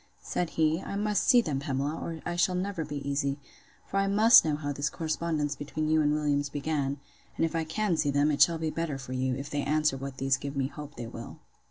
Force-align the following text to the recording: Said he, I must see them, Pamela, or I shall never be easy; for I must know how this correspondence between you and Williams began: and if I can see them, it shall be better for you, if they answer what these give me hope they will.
Said 0.23 0.49
he, 0.57 0.81
I 0.81 0.95
must 0.95 1.25
see 1.25 1.41
them, 1.41 1.59
Pamela, 1.59 1.95
or 1.95 2.21
I 2.25 2.35
shall 2.35 2.55
never 2.55 2.83
be 2.83 3.07
easy; 3.07 3.37
for 3.85 3.97
I 3.97 4.07
must 4.07 4.43
know 4.43 4.55
how 4.55 4.73
this 4.73 4.89
correspondence 4.89 5.55
between 5.55 5.89
you 5.89 6.01
and 6.01 6.11
Williams 6.15 6.49
began: 6.49 6.99
and 7.37 7.45
if 7.45 7.55
I 7.55 7.65
can 7.65 7.95
see 7.97 8.09
them, 8.09 8.31
it 8.31 8.41
shall 8.41 8.57
be 8.57 8.71
better 8.71 8.97
for 8.97 9.13
you, 9.13 9.35
if 9.35 9.51
they 9.51 9.61
answer 9.61 9.97
what 9.97 10.17
these 10.17 10.37
give 10.37 10.55
me 10.57 10.65
hope 10.69 10.95
they 10.95 11.05
will. 11.05 11.37